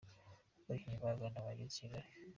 [0.65, 2.09] Abakinnyi ba Ghana bageze i Kigali.